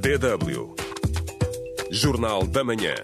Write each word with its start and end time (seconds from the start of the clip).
DW 0.00 0.74
Jornal 1.90 2.46
da 2.46 2.64
Manhã. 2.64 2.94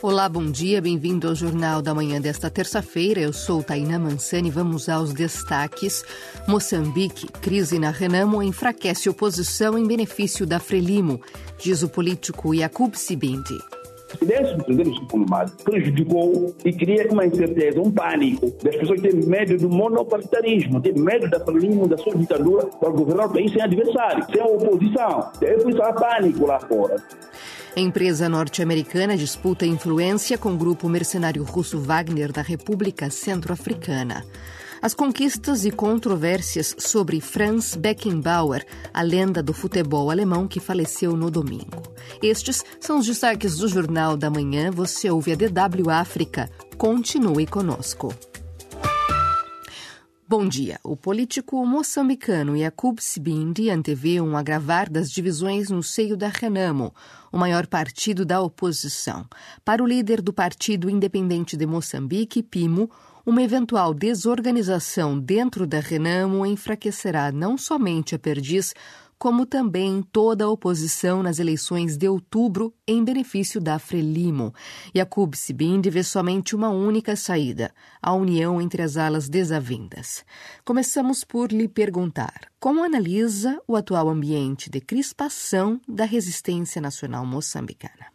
Olá, 0.00 0.26
bom 0.26 0.50
dia, 0.50 0.80
bem-vindo 0.80 1.28
ao 1.28 1.34
Jornal 1.34 1.82
da 1.82 1.94
Manhã 1.94 2.18
desta 2.18 2.48
terça-feira. 2.48 3.20
Eu 3.20 3.30
sou 3.30 3.62
Taina 3.62 3.98
Mansani. 3.98 4.50
Vamos 4.50 4.88
aos 4.88 5.12
destaques. 5.12 6.02
Moçambique, 6.48 7.28
crise 7.42 7.78
na 7.78 7.90
Renamo 7.90 8.42
enfraquece 8.42 9.10
oposição 9.10 9.76
em 9.76 9.86
benefício 9.86 10.46
da 10.46 10.58
Frelimo, 10.58 11.20
diz 11.58 11.82
o 11.82 11.88
político 11.90 12.54
Yakub 12.54 12.94
Sibindi. 12.94 13.58
Silêncio 14.18 14.56
do 14.56 14.64
presidente 14.64 15.00
diplomado 15.00 15.52
prejudicou 15.64 16.54
e 16.64 16.72
cria 16.72 17.08
uma 17.10 17.26
incerteza, 17.26 17.80
um 17.80 17.90
pânico 17.90 18.52
das 18.62 18.76
pessoas 18.76 19.00
que 19.00 19.08
têm 19.08 19.26
medo 19.26 19.56
do 19.56 19.68
monopartidarismo, 19.68 20.80
têm 20.80 20.94
medo 20.94 21.28
da 21.28 21.40
falinismo, 21.40 21.88
da 21.88 21.98
sua 21.98 22.14
ditadura 22.14 22.66
para 22.66 22.90
governar 22.90 23.26
o 23.26 23.32
país 23.32 23.52
sem 23.52 23.62
adversário, 23.62 24.24
sem 24.32 24.42
oposição. 24.42 25.30
Isso 25.68 25.82
há 25.82 25.92
pânico 25.92 26.46
lá 26.46 26.60
fora. 26.60 26.96
A 27.74 27.80
empresa 27.80 28.28
norte-americana 28.28 29.16
disputa 29.16 29.64
influência 29.64 30.36
com 30.36 30.52
o 30.52 30.56
grupo 30.56 30.88
mercenário 30.88 31.42
russo 31.42 31.80
Wagner 31.80 32.30
da 32.30 32.42
República 32.42 33.08
Centro-Africana. 33.08 34.24
As 34.82 34.94
conquistas 34.94 35.64
e 35.64 35.70
controvérsias 35.70 36.74
sobre 36.76 37.20
Franz 37.20 37.76
Beckenbauer, 37.76 38.66
a 38.92 39.00
lenda 39.00 39.40
do 39.40 39.54
futebol 39.54 40.10
alemão 40.10 40.48
que 40.48 40.58
faleceu 40.58 41.16
no 41.16 41.30
domingo. 41.30 41.80
Estes 42.20 42.64
são 42.80 42.98
os 42.98 43.06
destaques 43.06 43.58
do 43.58 43.68
Jornal 43.68 44.16
da 44.16 44.28
Manhã. 44.28 44.72
Você 44.72 45.08
ouve 45.08 45.34
a 45.34 45.36
DW 45.36 45.88
África. 45.88 46.50
Continue 46.76 47.46
conosco. 47.46 48.12
Bom 50.28 50.48
dia. 50.48 50.80
O 50.82 50.96
político 50.96 51.64
moçambicano 51.64 52.56
Yakub 52.56 52.98
Sibindi 52.98 53.70
antevê 53.70 54.20
um 54.20 54.36
agravar 54.36 54.90
das 54.90 55.12
divisões 55.12 55.70
no 55.70 55.82
seio 55.82 56.16
da 56.16 56.26
Renamo, 56.26 56.92
o 57.30 57.38
maior 57.38 57.68
partido 57.68 58.24
da 58.24 58.40
oposição. 58.40 59.26
Para 59.64 59.80
o 59.80 59.86
líder 59.86 60.20
do 60.20 60.32
Partido 60.32 60.90
Independente 60.90 61.56
de 61.56 61.66
Moçambique, 61.66 62.42
PIMO, 62.42 62.90
uma 63.24 63.42
eventual 63.42 63.94
desorganização 63.94 65.18
dentro 65.18 65.66
da 65.66 65.80
Renamo 65.80 66.44
enfraquecerá 66.44 67.30
não 67.30 67.56
somente 67.56 68.14
a 68.14 68.18
Perdiz, 68.18 68.74
como 69.22 69.46
também 69.46 70.02
toda 70.10 70.44
a 70.44 70.48
oposição 70.48 71.22
nas 71.22 71.38
eleições 71.38 71.96
de 71.96 72.08
outubro 72.08 72.74
em 72.84 73.04
benefício 73.04 73.60
da 73.60 73.78
Frelimo. 73.78 74.52
Yakub 74.92 75.36
Sibindi 75.36 75.88
vê 75.90 76.02
somente 76.02 76.56
uma 76.56 76.70
única 76.70 77.14
saída, 77.14 77.72
a 78.02 78.12
união 78.12 78.60
entre 78.60 78.82
as 78.82 78.96
alas 78.96 79.28
desavindas. 79.28 80.24
Começamos 80.64 81.22
por 81.22 81.52
lhe 81.52 81.68
perguntar 81.68 82.48
como 82.58 82.82
analisa 82.82 83.62
o 83.68 83.76
atual 83.76 84.08
ambiente 84.08 84.68
de 84.68 84.80
crispação 84.80 85.80
da 85.86 86.04
resistência 86.04 86.80
nacional 86.80 87.24
moçambicana 87.24 88.11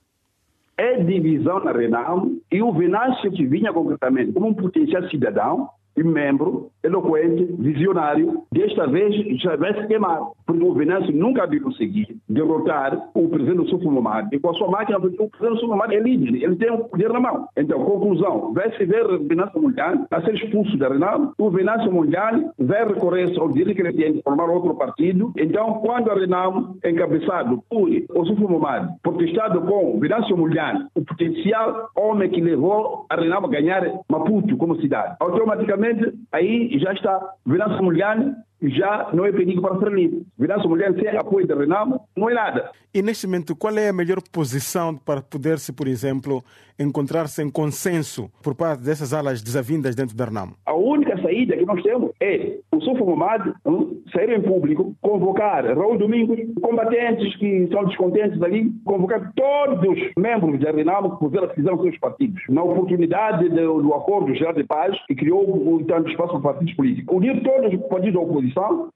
é 0.78 1.04
divisão 1.04 1.60
na 1.64 1.72
Renamo 1.72 2.40
e 2.52 2.62
o 2.62 2.72
Venâncio 2.72 3.32
que 3.32 3.46
vinha 3.46 3.74
concretamente 3.74 4.32
como 4.32 4.48
um 4.48 4.54
potencial 4.54 5.04
cidadão 5.10 5.70
e 5.98 6.04
membro 6.04 6.70
eloquente, 6.84 7.44
visionário, 7.60 8.44
desta 8.52 8.88
vez 8.88 9.16
já 9.42 9.56
vai 9.56 9.74
se 9.74 9.88
queimar, 9.88 10.22
porque 10.46 10.64
o 10.64 10.74
Venâncio 10.74 11.14
nunca 11.14 11.44
havia 11.44 11.60
conseguido 11.60 12.16
derrotar 12.30 13.10
o 13.14 13.28
presidente 13.28 13.70
Sufo 13.70 13.92
Momad. 13.92 14.28
E 14.32 14.40
com 14.40 14.52
a 14.52 14.54
sua 14.54 14.70
máquina, 14.70 14.98
o 14.98 15.02
presidente 15.02 15.60
Sufo 15.60 15.68
Momad 15.68 15.92
é 15.94 16.00
líder, 16.00 16.44
ele 16.44 16.56
tem 16.56 16.72
o 16.72 16.86
poder 16.86 17.12
na 17.12 17.20
mão. 17.20 17.48
Então, 17.58 17.84
conclusão, 17.84 18.54
vai 18.54 18.72
se 18.78 18.86
ver 18.86 19.06
o 19.06 19.28
Venâncio 19.28 19.62
Mundial 19.62 20.06
a 20.10 20.22
ser 20.22 20.36
expulso 20.36 20.78
da 20.78 20.88
Renamo, 20.88 21.34
o 21.38 21.50
Venâncio 21.50 21.92
Mundial 21.92 22.54
vai 22.60 22.88
recorrer 22.88 23.28
ao 23.38 23.50
direito 23.50 23.76
que 23.76 23.82
ele 23.82 23.94
tem 23.94 24.14
de 24.14 24.22
formar 24.22 24.46
outro 24.46 24.76
partido. 24.76 25.34
Então, 25.38 25.82
quando 25.86 26.12
a 26.12 26.16
Renamo, 26.16 26.78
encabeçado 26.86 27.64
por 27.70 27.88
o 27.88 28.26
Sufo 28.26 28.48
Momad, 28.48 28.88
protestado 29.02 29.62
com 29.62 29.96
o 29.96 30.00
Venâncio 30.00 30.38
Mundial, 30.38 30.76
o 30.96 31.04
potencial 31.04 31.90
homem 31.96 32.30
que 32.30 32.42
levou 32.42 33.06
a 33.10 33.16
Renamo 33.16 33.48
a 33.48 33.50
ganhar 33.50 33.84
Maputo 34.10 34.56
como 34.58 34.80
cidade, 34.80 35.16
automaticamente 35.20 35.87
aí 36.32 36.78
já 36.80 36.94
está 36.94 37.20
Venâncio 37.46 37.84
Mulhane 37.84 38.36
já 38.62 39.10
não 39.14 39.26
é 39.26 39.32
perigo 39.32 39.62
para 39.62 39.80
ser 39.80 39.92
livre. 39.92 40.26
Venâncio 40.38 40.70
Mulhane 40.70 41.00
sem 41.00 41.18
apoio 41.18 41.48
da 41.48 41.56
Renamo 41.56 42.02
não 42.16 42.30
é 42.30 42.34
nada. 42.34 42.72
E 42.94 43.02
neste 43.02 43.28
momento, 43.28 43.56
qual 43.56 43.78
é 43.78 43.90
a 43.90 43.94
melhor 43.94 44.22
posição 44.32 44.96
para 44.96 45.22
poder-se, 45.22 45.72
por 45.72 45.88
exemplo, 45.88 46.44
encontrar-se 46.80 47.44
em 47.44 47.50
consenso 47.50 48.32
por 48.42 48.56
parte 48.56 48.84
dessas 48.84 49.14
alas 49.14 49.42
desavindas 49.42 49.96
dentro 49.96 50.16
da 50.16 50.26
Renamo? 50.26 50.54
A 50.66 50.74
única 50.74 51.22
saída 51.22 51.56
que 51.56 51.66
nós 51.66 51.82
temos 51.84 52.12
é 52.20 52.58
o 52.72 52.82
Sufo 52.82 53.06
Mamad 53.06 53.54
um, 53.66 54.02
sair 54.12 54.32
em 54.32 54.42
público, 54.42 54.96
convocar 55.02 55.66
Raul 55.66 55.98
Domingos, 55.98 56.40
combatentes 56.62 57.36
que 57.38 57.68
são 57.72 57.86
descontentes 57.86 58.42
ali, 58.42 58.72
convocar 58.86 59.32
todos 59.36 59.90
os 59.90 60.12
membros 60.18 60.60
da 60.60 60.72
Renamo 60.72 61.12
que 61.12 61.20
puseram 61.20 61.50
fizeram 61.50 61.82
seus 61.82 61.98
partidos. 61.98 62.42
Na 62.50 62.64
oportunidade 62.64 63.50
do, 63.50 63.82
do 63.82 63.94
acordo 63.94 64.34
geral 64.36 64.54
de 64.54 64.64
paz, 64.64 64.96
que 65.08 65.16
criou 65.16 65.44
um 65.76 65.84
tanto 65.84 66.10
espaço 66.10 66.34
para 66.34 66.54
partidos 66.54 66.74
políticos. 66.76 67.16
Unir 67.16 67.42
todos 67.44 67.74
os 67.74 67.88
partidos 67.88 68.14
da 68.14 68.20
oposição, 68.20 68.47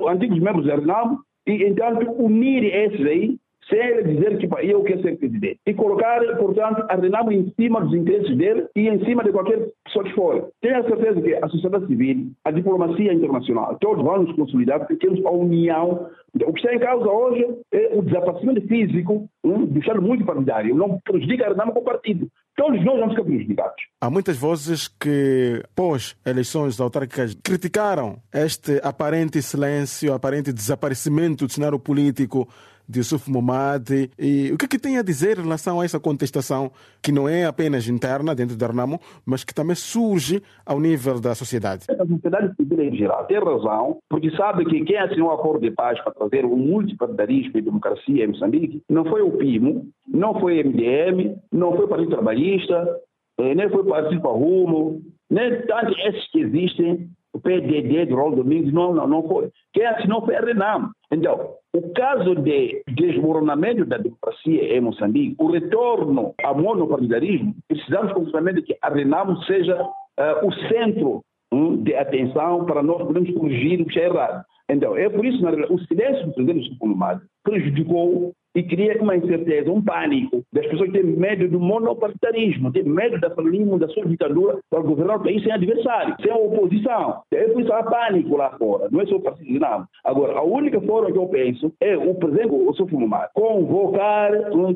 antigos 0.07 0.39
membros 0.39 0.65
da 0.65 0.75
Renamo, 0.75 1.19
e 1.47 1.63
então 1.63 1.97
unir 2.17 2.63
esses 2.63 3.05
aí 3.05 3.37
sem 3.69 3.79
ele 3.79 4.15
dizer 4.15 4.37
que 4.37 4.49
eu 4.69 4.83
quero 4.83 5.01
ser 5.01 5.17
presidente. 5.17 5.59
E 5.65 5.73
colocar, 5.73 6.19
portanto, 6.37 6.85
a 6.89 6.95
Renamo 6.95 7.31
em 7.31 7.51
cima 7.59 7.81
dos 7.81 7.93
interesses 7.93 8.35
dele 8.37 8.67
e 8.75 8.87
em 8.87 9.03
cima 9.05 9.23
de 9.23 9.31
qualquer 9.31 9.69
pessoa 9.85 10.03
que 10.03 10.13
for. 10.13 10.49
Tenho 10.61 10.79
a 10.79 10.83
certeza 10.83 11.21
que 11.21 11.33
a 11.35 11.47
sociedade 11.47 11.87
civil, 11.87 12.31
a 12.43 12.51
diplomacia 12.51 13.13
internacional, 13.13 13.77
todos 13.79 14.03
vão 14.03 14.23
nos 14.23 14.35
consolidar 14.35 14.79
porque 14.79 14.97
temos 14.97 15.25
a 15.25 15.31
união. 15.31 16.07
O 16.45 16.53
que 16.53 16.59
está 16.59 16.73
em 16.73 16.79
causa 16.79 17.09
hoje 17.09 17.45
é 17.71 17.91
o 17.93 18.01
desaparecimento 18.01 18.67
físico 18.67 19.29
um, 19.43 19.65
do 19.65 19.79
Estado 19.79 20.01
multipartidário. 20.01 20.75
Não 20.75 20.99
prejudica 21.03 21.45
a 21.45 21.49
Renamo 21.49 21.73
com 21.73 21.79
o 21.79 21.83
partido. 21.83 22.27
Todos 22.61 22.85
nós 22.85 22.99
vamos 22.99 23.15
ficar 23.15 23.23
prejudicados. 23.23 23.83
Há 23.99 24.07
muitas 24.07 24.37
vozes 24.37 24.87
que, 24.87 25.63
pós 25.75 26.15
eleições 26.23 26.79
autárquicas, 26.79 27.35
criticaram 27.41 28.21
este 28.31 28.79
aparente 28.83 29.41
silêncio, 29.41 30.13
aparente 30.13 30.53
desaparecimento 30.53 31.47
do 31.47 31.51
cenário 31.51 31.79
político 31.79 32.47
de 32.91 32.99
Yusuf 32.99 33.31
Momad. 33.31 33.89
E 34.19 34.51
o 34.51 34.57
que, 34.57 34.65
é 34.65 34.67
que 34.67 34.77
tem 34.77 34.97
a 34.97 35.01
dizer 35.01 35.39
em 35.39 35.43
relação 35.43 35.79
a 35.79 35.85
essa 35.85 35.99
contestação, 35.99 36.71
que 37.01 37.11
não 37.11 37.27
é 37.27 37.45
apenas 37.45 37.87
interna 37.87 38.35
dentro 38.35 38.57
da 38.57 38.67
Renamo, 38.67 38.99
mas 39.25 39.43
que 39.43 39.53
também 39.53 39.75
surge 39.75 40.43
ao 40.65 40.79
nível 40.79 41.19
da 41.19 41.33
sociedade? 41.33 41.85
A 41.89 42.05
sociedade 42.05 42.53
civil 42.55 42.81
em 42.81 42.95
geral 42.95 43.25
tem 43.25 43.39
razão, 43.39 43.97
porque 44.09 44.29
sabe 44.35 44.65
que 44.65 44.83
quem 44.83 44.97
assinou 44.97 45.29
o 45.29 45.31
acordo 45.31 45.61
de 45.61 45.71
paz 45.71 45.99
para 46.01 46.13
trazer 46.13 46.45
o 46.45 46.55
multipartidarismo 46.57 47.57
e 47.57 47.61
democracia 47.61 48.25
em 48.25 48.27
Moçambique 48.27 48.81
não 48.89 49.05
foi 49.05 49.21
o 49.21 49.31
PIMO, 49.31 49.87
não 50.07 50.39
foi 50.39 50.61
o 50.61 50.67
MDM, 50.67 51.35
não 51.51 51.75
foi 51.75 51.85
o 51.85 51.87
Partido 51.87 52.11
Trabalhista, 52.11 52.99
nem 53.39 53.69
foi 53.69 53.81
o 53.81 53.85
Partido 53.85 54.27
Rumo, 54.27 55.01
nem 55.29 55.65
tantos 55.65 55.97
esses 56.05 56.29
que 56.31 56.39
existem 56.41 57.09
o 57.33 57.39
PDD 57.39 58.05
do 58.05 58.15
Raul 58.15 58.35
Domingos, 58.35 58.73
não, 58.73 58.93
não, 58.93 59.07
não 59.07 59.27
foi. 59.27 59.49
Quem 59.73 59.85
assinou 59.85 60.25
foi 60.25 60.35
a 60.35 60.41
Renamo. 60.41 60.91
Então, 61.11 61.55
o 61.73 61.93
caso 61.93 62.35
de 62.35 62.83
desmoronamento 62.87 63.85
da 63.85 63.97
democracia 63.97 64.77
em 64.77 64.81
Moçambique, 64.81 65.35
o 65.39 65.51
retorno 65.51 66.33
ao 66.43 66.57
monopartidarismo, 66.57 67.55
precisamos 67.67 68.11
completamente 68.13 68.63
que 68.63 68.77
a 68.81 68.89
Renamo 68.89 69.41
seja 69.43 69.81
uh, 69.81 70.45
o 70.45 70.53
centro 70.67 71.21
um, 71.51 71.77
de 71.77 71.95
atenção 71.95 72.65
para 72.65 72.83
nós 72.83 73.05
podermos 73.05 73.33
corrigir 73.33 73.81
o 73.81 73.85
que 73.85 73.99
é 73.99 74.05
errado. 74.05 74.43
Então, 74.69 74.95
é 74.95 75.09
por 75.09 75.25
isso 75.25 75.39
que 75.39 75.73
o 75.73 75.79
silêncio 75.85 76.27
do 76.27 76.33
presidente 76.33 76.69
Supremo 76.69 77.21
prejudicou 77.43 78.31
e 78.55 78.63
cria 78.63 79.01
uma 79.01 79.15
incerteza, 79.15 79.71
um 79.71 79.81
pânico 79.81 80.43
das 80.51 80.65
pessoas 80.67 80.91
têm 80.91 81.03
medo 81.03 81.47
do 81.47 81.59
monopartidarismo, 81.59 82.71
têm 82.71 82.83
medo 82.83 83.19
da 83.19 83.29
falinismo, 83.29 83.79
da 83.79 83.87
sua 83.89 84.05
ditadura 84.05 84.59
para 84.69 84.81
governar 84.81 85.17
o 85.17 85.23
país 85.23 85.41
sem 85.43 85.51
adversário, 85.51 86.15
sem 86.21 86.31
oposição. 86.31 87.21
É 87.31 87.47
por 87.47 87.61
isso 87.61 87.73
há 87.73 87.83
pânico 87.83 88.35
lá 88.35 88.51
fora, 88.57 88.89
não 88.91 89.01
é 89.01 89.05
só 89.05 89.15
o 89.15 89.21
partido 89.21 89.59
não. 89.59 89.85
Agora, 90.03 90.33
a 90.33 90.43
única 90.43 90.79
forma 90.81 91.11
que 91.11 91.17
eu 91.17 91.27
penso 91.27 91.73
é 91.79 91.97
o 91.97 92.15
presidente 92.15 92.51
o 92.51 92.73
Sofumar 92.73 93.29
convocar 93.33 94.31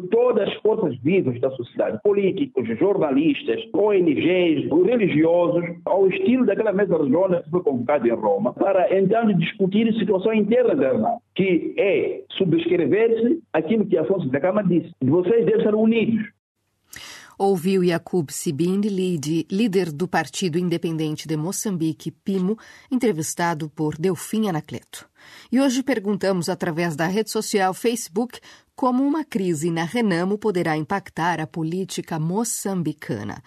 todas 0.09 0.47
as 0.47 0.53
forças 0.55 0.97
vivas 0.99 1.39
da 1.39 1.49
sociedade, 1.51 1.99
políticos, 2.03 2.67
jornalistas, 2.77 3.61
ONGs, 3.73 4.69
religiosos, 4.85 5.63
ao 5.85 6.07
estilo 6.07 6.45
daquela 6.45 6.71
mesa 6.71 6.97
redonda 6.97 7.43
que 7.43 7.49
foi 7.49 7.61
convocada 7.61 8.07
em 8.07 8.11
Roma, 8.11 8.53
para 8.53 8.97
então 8.97 9.31
discutir 9.33 9.87
a 9.89 9.93
situação 9.93 10.33
interna 10.33 10.75
da 10.75 10.87
Irmã, 10.87 11.09
que 11.35 11.73
é 11.77 12.21
subscrever-se 12.31 13.39
aquilo 13.65 13.85
que 13.85 13.97
Afonso 13.97 14.29
da 14.29 14.39
Cama 14.39 14.63
disse. 14.63 14.91
Vocês 15.01 15.45
devem 15.45 15.63
ser 15.63 15.75
unidos. 15.75 16.25
Ouviu 17.37 17.83
Yakub 17.83 18.29
Sibindi, 18.31 18.87
líder 19.51 19.91
do 19.91 20.07
Partido 20.07 20.57
Independente 20.57 21.27
de 21.27 21.35
Moçambique, 21.35 22.09
PIMO, 22.09 22.57
entrevistado 22.89 23.69
por 23.69 23.97
Delfim 23.97 24.47
Anacleto. 24.47 25.05
E 25.51 25.59
hoje 25.59 25.83
perguntamos 25.83 26.47
através 26.47 26.95
da 26.95 27.07
rede 27.07 27.29
social 27.29 27.73
Facebook 27.73 28.39
como 28.73 29.03
uma 29.03 29.25
crise 29.25 29.69
na 29.69 29.83
Renamo 29.83 30.37
poderá 30.37 30.77
impactar 30.77 31.41
a 31.41 31.47
política 31.47 32.17
moçambicana. 32.17 33.43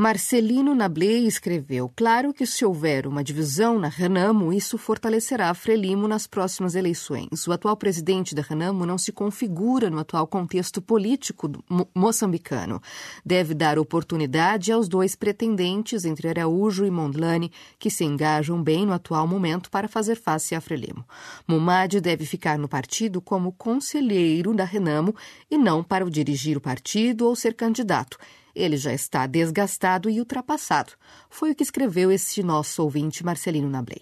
Marcelino 0.00 0.76
Nablé 0.76 1.26
escreveu: 1.26 1.90
Claro 1.96 2.32
que 2.32 2.46
se 2.46 2.64
houver 2.64 3.04
uma 3.04 3.24
divisão 3.24 3.80
na 3.80 3.88
Renamo, 3.88 4.52
isso 4.52 4.78
fortalecerá 4.78 5.50
a 5.50 5.54
Frelimo 5.54 6.06
nas 6.06 6.24
próximas 6.24 6.76
eleições. 6.76 7.48
O 7.48 7.52
atual 7.52 7.76
presidente 7.76 8.32
da 8.32 8.40
Renamo 8.40 8.86
não 8.86 8.96
se 8.96 9.10
configura 9.10 9.90
no 9.90 9.98
atual 9.98 10.28
contexto 10.28 10.80
político 10.80 11.50
mo 11.68 11.88
moçambicano. 11.92 12.80
Deve 13.26 13.54
dar 13.54 13.76
oportunidade 13.76 14.70
aos 14.70 14.88
dois 14.88 15.16
pretendentes, 15.16 16.04
entre 16.04 16.28
Araújo 16.28 16.86
e 16.86 16.92
Mondlane, 16.92 17.50
que 17.76 17.90
se 17.90 18.04
engajam 18.04 18.62
bem 18.62 18.86
no 18.86 18.92
atual 18.92 19.26
momento 19.26 19.68
para 19.68 19.88
fazer 19.88 20.14
face 20.14 20.54
à 20.54 20.60
Frelimo. 20.60 21.04
Mumad 21.44 22.00
deve 22.00 22.24
ficar 22.24 22.56
no 22.56 22.68
partido 22.68 23.20
como 23.20 23.50
conselheiro 23.50 24.54
da 24.54 24.62
Renamo 24.62 25.12
e 25.50 25.58
não 25.58 25.82
para 25.82 26.08
dirigir 26.08 26.56
o 26.56 26.60
partido 26.60 27.26
ou 27.26 27.34
ser 27.34 27.54
candidato. 27.54 28.16
Ele 28.58 28.76
já 28.76 28.92
está 28.92 29.24
desgastado 29.24 30.10
e 30.10 30.18
ultrapassado. 30.18 30.92
Foi 31.30 31.52
o 31.52 31.54
que 31.54 31.62
escreveu 31.62 32.10
este 32.10 32.42
nosso 32.42 32.82
ouvinte 32.82 33.24
Marcelino 33.24 33.70
Nablé. 33.70 34.00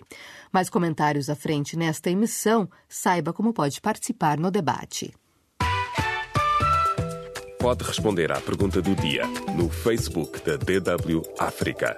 Mais 0.50 0.70
comentários 0.70 1.28
à 1.28 1.36
frente 1.36 1.76
nesta 1.76 2.08
emissão, 2.10 2.66
saiba 2.88 3.34
como 3.34 3.52
pode 3.52 3.80
participar 3.82 4.38
no 4.38 4.50
debate. 4.50 5.12
Pode 7.58 7.84
responder 7.84 8.32
à 8.32 8.40
pergunta 8.40 8.80
do 8.80 8.94
dia 8.94 9.26
no 9.54 9.68
Facebook 9.68 10.40
da 10.40 10.56
DW 10.56 11.20
África. 11.38 11.94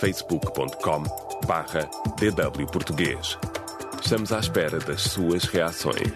facebook.com 0.00 1.02
barra 1.46 1.82
DW 2.16 2.66
Português. 2.72 3.36
Estamos 4.02 4.32
à 4.32 4.38
espera 4.38 4.78
das 4.78 5.02
suas 5.02 5.44
reações. 5.44 6.14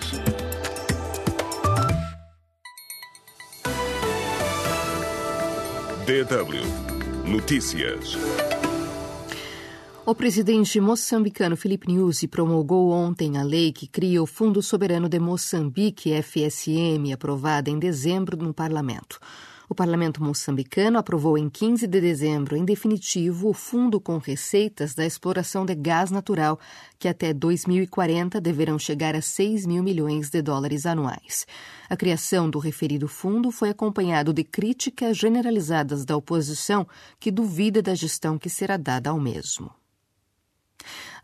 DW 6.05 6.61
Notícias. 7.27 8.15
O 10.05 10.15
presidente 10.15 10.79
moçambicano 10.79 11.57
Filipe 11.57 11.91
Nyusi 11.91 12.29
promulgou 12.29 12.91
ontem 12.91 13.39
a 13.39 13.43
lei 13.43 13.73
que 13.73 13.87
cria 13.87 14.23
o 14.23 14.27
Fundo 14.27 14.61
Soberano 14.61 15.09
de 15.09 15.19
Moçambique, 15.19 16.13
FSM, 16.23 17.11
aprovada 17.11 17.71
em 17.71 17.79
dezembro 17.79 18.37
no 18.37 18.53
parlamento. 18.53 19.19
O 19.75 19.83
parlamento 19.85 20.23
moçambicano 20.23 21.01
aprovou 21.01 21.37
em 21.37 21.51
15 21.51 21.89
de 21.89 22.01
dezembro, 22.01 22.57
em 22.57 22.65
definitivo, 22.65 23.49
o 23.49 23.53
fundo 23.53 24.01
com 24.01 24.19
receitas 24.19 24.95
da 24.95 25.05
exploração 25.05 25.67
de 25.67 25.75
gás 25.75 26.13
natural, 26.13 26.61
que 26.97 27.09
até 27.09 27.35
2040 27.35 28.41
deverão 28.41 28.79
chegar 28.79 29.17
a 29.17 29.21
6 29.21 29.67
mil 29.67 29.83
milhões 29.83 30.31
de 30.31 30.41
dólares 30.41 30.87
anuais. 30.87 31.45
A 31.91 31.97
criação 31.97 32.49
do 32.49 32.61
referido 32.61 33.09
fundo 33.09 33.51
foi 33.51 33.69
acompanhado 33.69 34.33
de 34.33 34.45
críticas 34.45 35.17
generalizadas 35.17 36.05
da 36.05 36.17
oposição, 36.17 36.87
que 37.19 37.33
duvida 37.33 37.83
da 37.83 37.97
gestão 37.97 38.39
que 38.39 38.49
será 38.49 38.77
dada 38.77 39.11
ao 39.11 39.19
mesmo. 39.19 39.73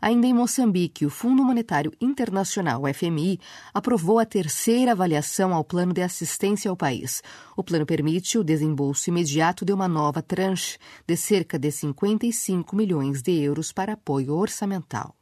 Ainda 0.01 0.25
em 0.27 0.33
Moçambique, 0.33 1.05
o 1.05 1.09
Fundo 1.09 1.43
Monetário 1.43 1.91
Internacional, 2.01 2.83
FMI, 2.93 3.39
aprovou 3.73 4.19
a 4.19 4.25
terceira 4.25 4.91
avaliação 4.91 5.53
ao 5.53 5.63
plano 5.63 5.93
de 5.93 6.01
assistência 6.01 6.69
ao 6.69 6.77
país. 6.77 7.21
O 7.55 7.63
plano 7.63 7.85
permite 7.85 8.37
o 8.37 8.43
desembolso 8.43 9.09
imediato 9.09 9.63
de 9.63 9.73
uma 9.73 9.87
nova 9.87 10.21
tranche 10.21 10.77
de 11.05 11.15
cerca 11.15 11.59
de 11.59 11.71
55 11.71 12.75
milhões 12.75 13.21
de 13.21 13.31
euros 13.41 13.71
para 13.71 13.93
apoio 13.93 14.33
orçamental. 14.33 15.15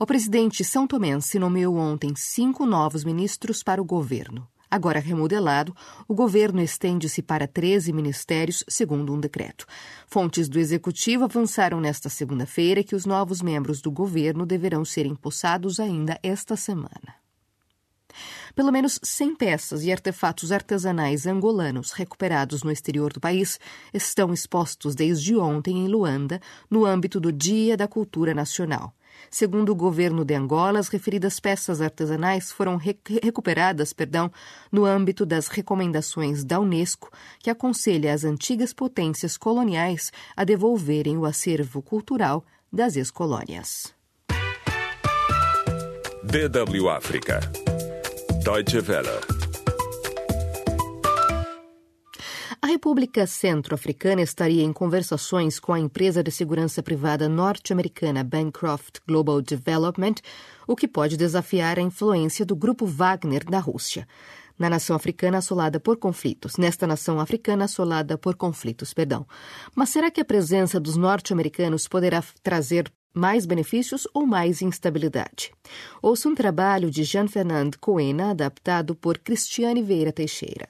O 0.00 0.06
presidente 0.06 0.62
São 0.62 0.86
Tomense 0.86 1.38
nomeou 1.38 1.76
ontem 1.76 2.14
cinco 2.14 2.64
novos 2.64 3.04
ministros 3.04 3.62
para 3.62 3.82
o 3.82 3.84
governo. 3.84 4.46
Agora 4.70 5.00
remodelado, 5.00 5.74
o 6.06 6.14
governo 6.14 6.60
estende-se 6.60 7.22
para 7.22 7.46
13 7.46 7.92
ministérios, 7.92 8.62
segundo 8.68 9.14
um 9.14 9.20
decreto. 9.20 9.66
Fontes 10.06 10.48
do 10.48 10.58
executivo 10.58 11.24
avançaram 11.24 11.80
nesta 11.80 12.08
segunda-feira 12.08 12.84
que 12.84 12.94
os 12.94 13.06
novos 13.06 13.40
membros 13.40 13.80
do 13.80 13.90
governo 13.90 14.44
deverão 14.44 14.84
ser 14.84 15.06
empossados 15.06 15.80
ainda 15.80 16.18
esta 16.22 16.54
semana. 16.54 17.16
Pelo 18.54 18.72
menos 18.72 18.98
100 19.02 19.36
peças 19.36 19.84
e 19.84 19.92
artefatos 19.92 20.50
artesanais 20.50 21.26
angolanos 21.26 21.92
recuperados 21.92 22.62
no 22.62 22.70
exterior 22.70 23.12
do 23.12 23.20
país 23.20 23.58
estão 23.94 24.32
expostos 24.32 24.94
desde 24.94 25.36
ontem 25.36 25.78
em 25.78 25.88
Luanda, 25.88 26.40
no 26.68 26.84
âmbito 26.84 27.20
do 27.20 27.32
Dia 27.32 27.76
da 27.76 27.86
Cultura 27.86 28.34
Nacional. 28.34 28.92
Segundo 29.30 29.70
o 29.70 29.74
governo 29.74 30.24
de 30.24 30.34
Angola, 30.34 30.78
as 30.78 30.88
referidas 30.88 31.38
peças 31.40 31.80
artesanais 31.80 32.50
foram 32.50 32.76
re 32.76 32.98
recuperadas 33.22 33.92
perdão, 33.92 34.30
no 34.70 34.84
âmbito 34.84 35.24
das 35.24 35.48
recomendações 35.48 36.44
da 36.44 36.58
Unesco, 36.60 37.10
que 37.38 37.50
aconselha 37.50 38.12
as 38.12 38.24
antigas 38.24 38.72
potências 38.72 39.36
coloniais 39.36 40.12
a 40.36 40.44
devolverem 40.44 41.16
o 41.16 41.24
acervo 41.24 41.82
cultural 41.82 42.44
das 42.72 42.96
ex-colônias. 42.96 43.94
DW 46.24 46.88
África. 46.90 47.40
Deutsche 48.44 48.80
Welle. 48.80 49.37
República 52.68 53.26
Centro-Africana 53.26 54.20
estaria 54.20 54.62
em 54.62 54.74
conversações 54.74 55.58
com 55.58 55.72
a 55.72 55.80
empresa 55.80 56.22
de 56.22 56.30
segurança 56.30 56.82
privada 56.82 57.26
norte-americana 57.26 58.22
Bancroft 58.22 58.98
Global 59.08 59.40
Development, 59.40 60.16
o 60.66 60.76
que 60.76 60.86
pode 60.86 61.16
desafiar 61.16 61.78
a 61.78 61.82
influência 61.82 62.44
do 62.44 62.54
grupo 62.54 62.84
Wagner 62.84 63.42
da 63.42 63.58
Rússia. 63.58 64.06
Na 64.58 64.68
nação 64.68 64.94
africana 64.94 65.38
assolada 65.38 65.80
por 65.80 65.96
conflitos, 65.96 66.58
nesta 66.58 66.86
nação 66.86 67.18
africana 67.18 67.64
assolada 67.64 68.18
por 68.18 68.36
conflitos, 68.36 68.92
perdão. 68.92 69.26
Mas 69.74 69.88
será 69.88 70.10
que 70.10 70.20
a 70.20 70.24
presença 70.24 70.78
dos 70.78 70.94
norte-americanos 70.94 71.88
poderá 71.88 72.22
trazer 72.42 72.92
mais 73.14 73.46
benefícios 73.46 74.06
ou 74.12 74.26
mais 74.26 74.60
instabilidade? 74.60 75.52
Ouça 76.02 76.28
um 76.28 76.34
trabalho 76.34 76.90
de 76.90 77.02
Jean-Fernand 77.02 77.70
Coena, 77.80 78.32
adaptado 78.32 78.94
por 78.94 79.16
Cristiane 79.16 79.82
Vieira 79.82 80.12
Teixeira. 80.12 80.68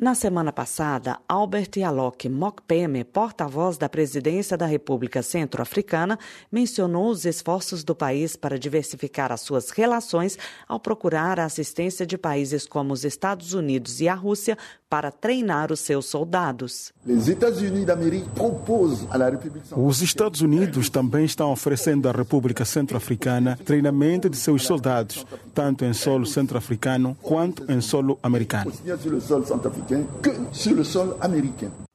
Na 0.00 0.14
semana 0.14 0.50
passada, 0.50 1.20
Albert 1.28 1.72
Alok 1.86 2.26
Mokpeme, 2.26 3.04
porta-voz 3.04 3.76
da 3.76 3.86
presidência 3.86 4.56
da 4.56 4.64
República 4.64 5.22
Centro-Africana, 5.22 6.18
mencionou 6.50 7.10
os 7.10 7.26
esforços 7.26 7.84
do 7.84 7.94
país 7.94 8.34
para 8.34 8.58
diversificar 8.58 9.30
as 9.30 9.42
suas 9.42 9.68
relações 9.68 10.38
ao 10.66 10.80
procurar 10.80 11.38
a 11.38 11.44
assistência 11.44 12.06
de 12.06 12.16
países 12.16 12.66
como 12.66 12.94
os 12.94 13.04
Estados 13.04 13.52
Unidos 13.52 14.00
e 14.00 14.08
a 14.08 14.14
Rússia 14.14 14.56
para 14.90 15.12
treinar 15.12 15.70
os 15.72 15.78
seus 15.78 16.06
soldados. 16.06 16.92
Os 19.76 20.02
Estados 20.02 20.40
Unidos 20.40 20.90
também 20.90 21.24
estão 21.24 21.52
oferecendo 21.52 22.08
à 22.08 22.12
República 22.12 22.64
Centro-Africana 22.64 23.56
treinamento 23.64 24.28
de 24.28 24.36
seus 24.36 24.64
soldados, 24.64 25.24
tanto 25.54 25.84
em 25.84 25.92
solo 25.92 26.26
centro-africano 26.26 27.16
quanto 27.22 27.70
em 27.70 27.80
solo 27.80 28.18
americano 28.20 28.72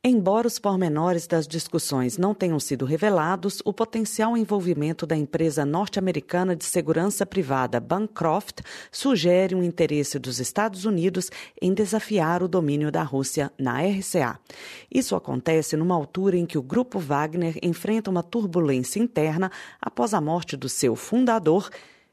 Embora 0.07 0.45
os 0.45 0.59
pormenores 0.59 1.25
das 1.25 1.47
discussões 1.47 2.15
não 2.15 2.35
tenham 2.35 2.59
sido 2.59 2.85
revelados, 2.85 3.59
o 3.65 3.73
potencial 3.73 4.37
envolvimento 4.37 5.03
da 5.03 5.17
empresa 5.17 5.65
norte-americana 5.65 6.55
de 6.55 6.63
segurança 6.63 7.25
privada 7.25 7.79
Bancroft 7.79 8.59
sugere 8.91 9.55
um 9.55 9.63
interesse 9.63 10.19
dos 10.19 10.39
Estados 10.39 10.85
Unidos 10.85 11.31
em 11.59 11.73
desafiar 11.73 12.43
o 12.43 12.47
domínio 12.47 12.91
da 12.91 13.01
Rússia 13.01 13.51
na 13.57 13.81
RCA. 13.81 14.39
Isso 14.93 15.15
acontece 15.15 15.75
numa 15.75 15.95
altura 15.95 16.37
em 16.37 16.45
que 16.45 16.59
o 16.59 16.61
grupo 16.61 16.99
Wagner 16.99 17.57
enfrenta 17.63 18.11
uma 18.11 18.21
turbulência 18.21 18.99
interna 18.99 19.51
após 19.81 20.13
a 20.13 20.21
morte 20.21 20.55
do 20.55 20.69
seu 20.69 20.95
fundador, 20.95 21.67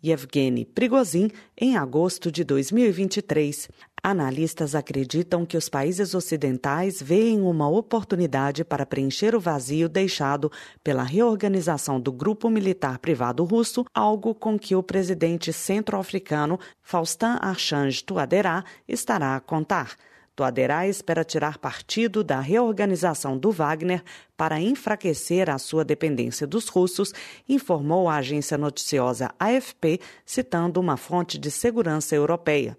Yevgeny 0.04 0.64
Prigozhin, 0.64 1.30
em 1.56 1.76
agosto 1.76 2.30
de 2.30 2.44
2023. 2.44 3.68
Analistas 4.02 4.75
acreditam 4.75 5.47
que 5.47 5.56
os 5.56 5.68
países 5.68 6.12
ocidentais 6.12 7.00
veem 7.00 7.40
uma 7.40 7.68
oportunidade 7.68 8.64
para 8.64 8.85
preencher 8.85 9.32
o 9.35 9.40
vazio 9.40 9.88
deixado 9.88 10.50
pela 10.82 11.04
reorganização 11.04 12.00
do 12.00 12.11
grupo 12.11 12.50
militar 12.50 12.99
privado 12.99 13.44
russo, 13.44 13.85
algo 13.94 14.35
com 14.35 14.59
que 14.59 14.75
o 14.75 14.82
presidente 14.82 15.52
centro-africano 15.52 16.59
Faustin 16.82 17.37
Archange 17.40 18.02
Touadéra 18.02 18.64
estará 18.88 19.37
a 19.37 19.40
contar. 19.40 19.97
Touadéra 20.34 20.86
espera 20.88 21.24
tirar 21.24 21.58
partido 21.58 22.24
da 22.24 22.40
reorganização 22.40 23.36
do 23.36 23.50
Wagner 23.50 24.02
para 24.34 24.58
enfraquecer 24.58 25.50
a 25.50 25.58
sua 25.58 25.84
dependência 25.84 26.46
dos 26.46 26.68
russos, 26.68 27.12
informou 27.46 28.08
a 28.08 28.16
agência 28.16 28.56
noticiosa 28.56 29.34
AFP, 29.38 30.00
citando 30.24 30.80
uma 30.80 30.96
fonte 30.96 31.36
de 31.36 31.50
segurança 31.50 32.14
europeia. 32.14 32.78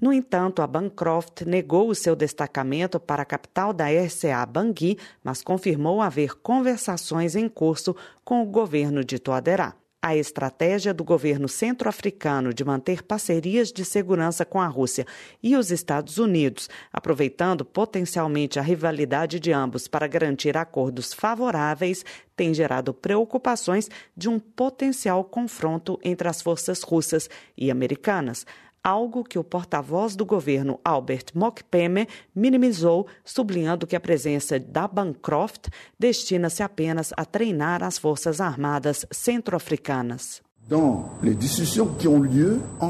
No 0.00 0.12
entanto, 0.12 0.60
a 0.60 0.66
Bancroft 0.66 1.42
negou 1.42 1.88
o 1.88 1.94
seu 1.94 2.16
destacamento 2.16 2.98
para 2.98 3.22
a 3.22 3.26
capital 3.26 3.72
da 3.72 3.86
RCA, 3.86 4.44
Bangui, 4.44 4.98
mas 5.22 5.40
confirmou 5.40 6.02
haver 6.02 6.34
conversações 6.40 7.36
em 7.36 7.48
curso 7.48 7.94
com 8.24 8.42
o 8.42 8.46
governo 8.46 9.04
de 9.04 9.20
Toaderá. 9.20 9.74
A 10.00 10.14
estratégia 10.14 10.94
do 10.94 11.02
governo 11.02 11.48
centro-africano 11.48 12.54
de 12.54 12.64
manter 12.64 13.02
parcerias 13.02 13.72
de 13.72 13.84
segurança 13.84 14.44
com 14.44 14.60
a 14.60 14.68
Rússia 14.68 15.04
e 15.42 15.56
os 15.56 15.72
Estados 15.72 16.18
Unidos, 16.18 16.70
aproveitando 16.92 17.64
potencialmente 17.64 18.60
a 18.60 18.62
rivalidade 18.62 19.40
de 19.40 19.52
ambos 19.52 19.88
para 19.88 20.06
garantir 20.06 20.56
acordos 20.56 21.12
favoráveis, 21.12 22.04
tem 22.36 22.54
gerado 22.54 22.94
preocupações 22.94 23.90
de 24.16 24.28
um 24.28 24.38
potencial 24.38 25.24
confronto 25.24 25.98
entre 26.04 26.28
as 26.28 26.40
forças 26.40 26.80
russas 26.82 27.28
e 27.56 27.68
americanas 27.68 28.46
algo 28.88 29.22
que 29.22 29.38
o 29.38 29.44
porta-voz 29.44 30.16
do 30.16 30.24
governo 30.24 30.80
Albert 30.82 31.26
Mokpeme 31.34 32.08
minimizou, 32.34 33.06
sublinhando 33.22 33.86
que 33.86 33.94
a 33.94 34.00
presença 34.00 34.58
da 34.58 34.88
Bancroft 34.88 35.68
destina-se 35.98 36.62
apenas 36.62 37.12
a 37.14 37.26
treinar 37.26 37.82
as 37.82 37.98
forças 37.98 38.40
armadas 38.40 39.04
centro-africanas. 39.10 40.40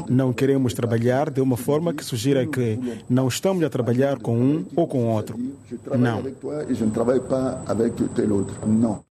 Não 0.09 0.33
queremos 0.33 0.73
trabalhar 0.73 1.29
de 1.29 1.41
uma 1.41 1.57
forma 1.57 1.93
que 1.93 2.03
sugira 2.03 2.45
que 2.45 2.79
não 3.09 3.27
estamos 3.27 3.63
a 3.63 3.69
trabalhar 3.69 4.19
com 4.19 4.37
um 4.37 4.65
ou 4.75 4.87
com 4.87 5.05
outro. 5.05 5.37
Não. 5.97 6.23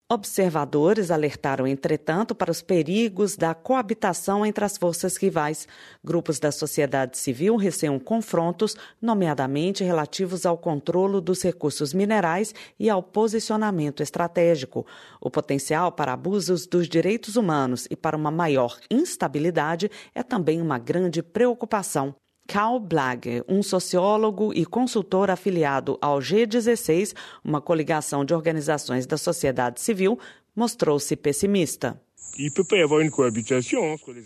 Observadores 0.09 1.11
alertaram, 1.11 1.67
entretanto, 1.67 2.33
para 2.33 2.49
os 2.49 2.63
perigos 2.63 3.37
da 3.37 3.53
coabitação 3.57 4.47
entre 4.47 4.65
as 4.65 4.79
forças 4.79 5.17
rivais. 5.17 5.67
Grupos 6.05 6.39
da 6.39 6.53
sociedade 6.53 7.19
civil 7.19 7.57
receiam 7.57 7.99
confrontos, 7.99 8.77
nomeadamente 9.03 9.83
relativos 9.83 10.47
ao 10.47 10.57
controle 10.57 11.21
dos 11.21 11.43
recursos 11.43 11.93
minerais 11.93 12.55
e 12.79 12.89
ao 12.89 13.03
posicionamento 13.03 14.01
estratégico. 14.01 14.87
O 15.21 15.29
potencial 15.29 15.91
para 15.91 16.13
abusos 16.13 16.69
dos 16.69 16.89
direitos 16.89 17.35
humanos 17.35 17.89
e 17.91 17.97
para 17.97 18.17
uma 18.17 18.31
maior 18.31 18.79
instabilidade 18.89 19.91
é 20.15 20.23
também 20.23 20.63
uma 20.63 20.79
grande 20.79 21.21
preocupação. 21.21 22.15
Karl 22.47 22.79
Blage, 22.79 23.43
um 23.49 23.63
sociólogo 23.63 24.53
e 24.55 24.65
consultor 24.65 25.31
afiliado 25.31 25.99
ao 26.01 26.19
G16, 26.19 27.15
uma 27.45 27.61
coligação 27.61 28.25
de 28.25 28.33
organizações 28.33 29.07
da 29.07 29.19
sociedade 29.19 29.81
civil, 29.81 30.19
mostrou-se 30.55 31.15
pessimista. 31.17 32.01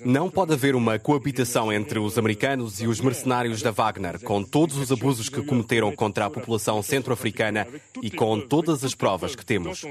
Não 0.04 0.28
pode 0.28 0.52
haver 0.52 0.74
uma 0.74 0.98
coabitação 0.98 1.72
entre 1.72 1.98
os 2.00 2.18
americanos 2.18 2.80
e 2.80 2.86
os 2.88 3.00
mercenários 3.00 3.62
da 3.62 3.70
Wagner, 3.70 4.18
com 4.20 4.42
todos 4.42 4.76
os 4.76 4.90
abusos 4.90 5.28
que 5.28 5.42
cometeram 5.42 5.94
contra 5.94 6.26
a 6.26 6.30
população 6.30 6.82
centro-africana 6.82 7.68
e 8.02 8.10
com 8.10 8.40
todas 8.40 8.82
as 8.82 8.96
provas 8.96 9.36
que 9.36 9.46
temos. 9.46 9.82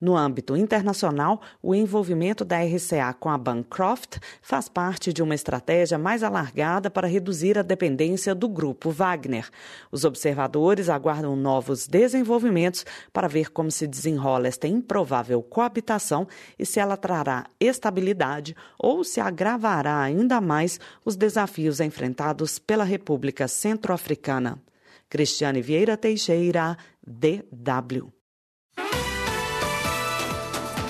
No 0.00 0.16
âmbito 0.16 0.56
internacional, 0.56 1.42
o 1.62 1.74
envolvimento 1.74 2.44
da 2.44 2.62
RCA 2.62 3.12
com 3.12 3.28
a 3.28 3.36
Bancroft 3.36 4.18
faz 4.40 4.68
parte 4.68 5.12
de 5.12 5.22
uma 5.22 5.34
estratégia 5.34 5.98
mais 5.98 6.22
alargada 6.22 6.88
para 6.88 7.08
reduzir 7.08 7.58
a 7.58 7.62
dependência 7.62 8.34
do 8.34 8.48
grupo 8.48 8.90
Wagner. 8.90 9.48
Os 9.92 10.04
observadores 10.04 10.88
aguardam 10.88 11.36
novos 11.36 11.86
desenvolvimentos 11.86 12.86
para 13.12 13.28
ver 13.28 13.50
como 13.50 13.70
se 13.70 13.86
desenrola 13.86 14.48
esta 14.48 14.66
improvável 14.66 15.37
coabitação 15.42 16.26
e 16.58 16.66
se 16.66 16.80
ela 16.80 16.96
trará 16.96 17.46
estabilidade 17.60 18.56
ou 18.78 19.04
se 19.04 19.20
agravará 19.20 20.00
ainda 20.00 20.40
mais 20.40 20.78
os 21.04 21.16
desafios 21.16 21.80
enfrentados 21.80 22.58
pela 22.58 22.84
República 22.84 23.48
Centro-Africana. 23.48 24.60
Cristiane 25.08 25.62
Vieira 25.62 25.96
Teixeira, 25.96 26.76
DW. 27.06 28.12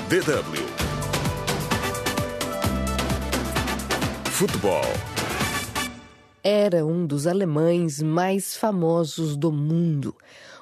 DW 0.08 0.78
Futebol 4.30 5.17
Era 6.50 6.86
um 6.86 7.06
dos 7.06 7.26
alemães 7.26 8.00
mais 8.00 8.56
famosos 8.56 9.36
do 9.36 9.52
mundo. 9.52 10.16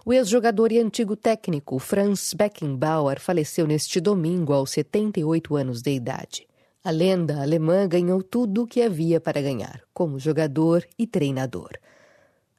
O 0.05 0.13
ex-jogador 0.13 0.73
e 0.73 0.81
antigo 0.81 1.15
técnico 1.15 1.79
Franz 1.79 2.35
Beckenbauer 2.35 3.21
faleceu 3.21 3.69
neste 3.69 4.01
domingo 4.01 4.53
aos 4.53 4.73
78 4.73 5.55
anos 5.55 5.83
de 5.83 5.93
idade. 5.93 6.45
A 6.83 6.91
lenda 6.91 7.41
alemã 7.41 7.87
ganhou 7.87 8.21
tudo 8.21 8.65
o 8.65 8.67
que 8.67 8.83
havia 8.83 9.21
para 9.21 9.41
ganhar, 9.41 9.81
como 9.95 10.19
jogador 10.19 10.85
e 10.99 11.07
treinador. 11.07 11.71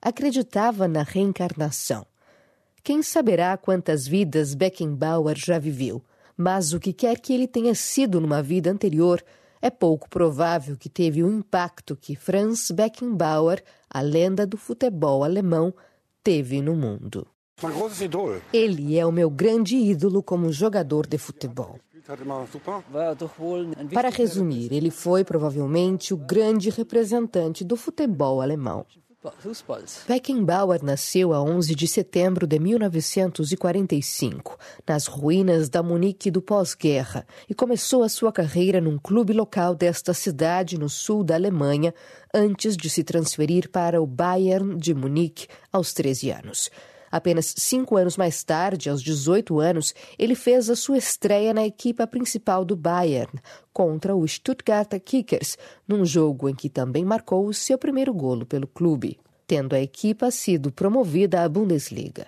Acreditava 0.01 0.88
na 0.88 1.03
reencarnação. 1.03 2.05
Quem 2.81 3.03
saberá 3.03 3.57
quantas 3.57 4.07
vidas 4.07 4.55
Beckenbauer 4.55 5.36
já 5.36 5.60
viveu, 5.60 6.01
mas 6.38 6.72
o 6.72 6.79
que 6.79 6.93
quer 6.93 7.19
que 7.19 7.34
ele 7.34 7.46
tenha 7.46 7.75
sido 7.75 8.22
numa 8.22 8.41
vida 8.41 8.72
anterior, 8.72 9.22
é 9.67 9.69
pouco 9.69 10.09
provável 10.09 10.77
que 10.77 10.89
teve 10.89 11.24
o 11.24 11.31
impacto 11.31 11.95
que 11.95 12.15
Franz 12.15 12.71
Beckenbauer, 12.71 13.62
a 13.89 14.01
lenda 14.01 14.47
do 14.47 14.57
futebol 14.57 15.24
alemão, 15.24 15.74
teve 16.24 16.62
no 16.62 16.74
mundo. 16.74 17.27
Ele 18.53 18.97
é 18.97 19.05
o 19.05 19.12
meu 19.12 19.29
grande 19.29 19.75
ídolo 19.75 20.24
como 20.24 20.51
jogador 20.51 21.05
de 21.05 21.17
futebol. 21.17 21.79
Para 23.93 24.09
resumir, 24.09 24.71
ele 24.71 24.89
foi 24.89 25.25
provavelmente 25.25 26.13
o 26.13 26.17
grande 26.17 26.69
representante 26.69 27.65
do 27.65 27.75
futebol 27.75 28.41
alemão. 28.41 28.86
Beckenbauer 30.07 30.83
nasceu 30.83 31.33
a 31.33 31.41
11 31.41 31.74
de 31.74 31.88
setembro 31.88 32.45
de 32.45 32.59
1945, 32.59 34.59
nas 34.88 35.07
ruínas 35.07 35.69
da 35.69 35.81
Munique 35.81 36.29
do 36.29 36.39
pós-guerra, 36.39 37.25
e 37.50 37.55
começou 37.55 38.03
a 38.03 38.09
sua 38.09 38.31
carreira 38.31 38.79
num 38.79 39.00
clube 39.00 39.33
local 39.33 39.74
desta 39.74 40.13
cidade 40.13 40.77
no 40.77 40.88
sul 40.88 41.24
da 41.24 41.33
Alemanha, 41.33 41.95
antes 42.31 42.77
de 42.77 42.91
se 42.91 43.03
transferir 43.03 43.71
para 43.71 44.00
o 44.00 44.05
Bayern 44.05 44.77
de 44.77 44.93
Munique 44.93 45.47
aos 45.71 45.93
13 45.93 46.29
anos. 46.29 46.69
Apenas 47.11 47.53
cinco 47.57 47.95
anos 47.95 48.17
mais 48.17 48.43
tarde, 48.43 48.89
aos 48.89 49.01
18 49.01 49.59
anos, 49.59 49.93
ele 50.17 50.35
fez 50.35 50.69
a 50.69 50.75
sua 50.75 50.97
estreia 50.97 51.53
na 51.53 51.65
equipa 51.65 52.05
principal 52.05 52.65
do 52.65 52.75
Bayern, 52.75 53.39
contra 53.71 54.15
o 54.15 54.27
Stuttgart 54.27 54.91
Kickers, 55.03 55.57
num 55.87 56.05
jogo 56.05 56.49
em 56.49 56.55
que 56.55 56.69
também 56.69 57.05
marcou 57.05 57.47
o 57.47 57.53
seu 57.53 57.77
primeiro 57.77 58.13
golo 58.13 58.45
pelo 58.45 58.67
clube, 58.67 59.19
tendo 59.45 59.75
a 59.75 59.79
equipa 59.79 60.29
sido 60.31 60.71
promovida 60.71 61.43
à 61.43 61.49
Bundesliga. 61.49 62.27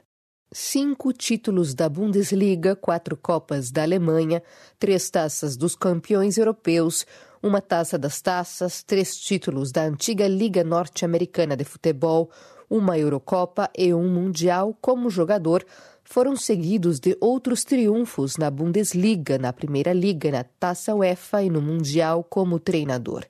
Cinco 0.52 1.14
títulos 1.14 1.76
da 1.76 1.88
Bundesliga, 1.88 2.76
quatro 2.76 3.16
Copas 3.16 3.70
da 3.70 3.84
Alemanha, 3.84 4.42
três 4.80 5.08
taças 5.08 5.56
dos 5.56 5.76
campeões 5.76 6.40
europeus, 6.40 7.06
uma 7.42 7.62
taça 7.62 8.00
das 8.00 8.20
taças, 8.20 8.82
três 8.82 9.16
títulos 9.16 9.72
da 9.72 9.84
antiga 9.84 10.28
Liga 10.28 10.64
Norte-Americana 10.64 11.56
de 11.56 11.64
Futebol, 11.64 12.32
uma 12.70 12.98
Eurocopa 12.98 13.70
e 13.78 13.94
um 13.94 14.08
Mundial 14.08 14.74
como 14.80 15.10
jogador, 15.10 15.66
foram 16.12 16.36
seguidos 16.36 17.00
de 17.00 17.16
outros 17.22 17.64
triunfos 17.64 18.36
na 18.36 18.50
Bundesliga, 18.50 19.38
na 19.38 19.54
Primeira 19.54 19.94
Liga, 19.94 20.32
na 20.32 20.44
Taça 20.44 20.96
UEFA 20.96 21.44
e 21.44 21.52
no 21.52 21.62
Mundial 21.62 22.24
como 22.24 22.60
treinador. 22.60 23.24